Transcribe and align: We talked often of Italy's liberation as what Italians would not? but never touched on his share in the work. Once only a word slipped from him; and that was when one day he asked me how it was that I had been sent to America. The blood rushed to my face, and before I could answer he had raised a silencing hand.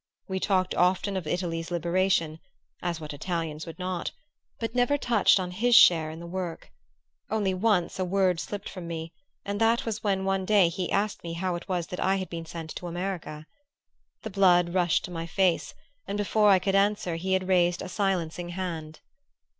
We 0.27 0.39
talked 0.39 0.73
often 0.73 1.15
of 1.15 1.27
Italy's 1.27 1.69
liberation 1.69 2.39
as 2.81 2.99
what 2.99 3.13
Italians 3.13 3.67
would 3.67 3.77
not? 3.77 4.11
but 4.57 4.73
never 4.73 4.97
touched 4.97 5.39
on 5.39 5.51
his 5.51 5.75
share 5.75 6.09
in 6.09 6.19
the 6.19 6.25
work. 6.25 6.71
Once 7.29 7.51
only 7.99 7.99
a 8.01 8.05
word 8.05 8.39
slipped 8.39 8.67
from 8.67 8.89
him; 8.89 9.09
and 9.45 9.61
that 9.61 9.85
was 9.85 10.01
when 10.03 10.25
one 10.25 10.43
day 10.43 10.69
he 10.69 10.91
asked 10.91 11.23
me 11.23 11.33
how 11.33 11.53
it 11.53 11.69
was 11.69 11.85
that 11.85 11.99
I 11.99 12.15
had 12.15 12.31
been 12.31 12.47
sent 12.47 12.75
to 12.77 12.87
America. 12.87 13.45
The 14.23 14.31
blood 14.31 14.73
rushed 14.73 15.05
to 15.05 15.11
my 15.11 15.27
face, 15.27 15.75
and 16.07 16.17
before 16.17 16.49
I 16.49 16.57
could 16.57 16.73
answer 16.73 17.15
he 17.15 17.33
had 17.33 17.47
raised 17.47 17.83
a 17.83 17.87
silencing 17.87 18.49
hand. 18.49 19.01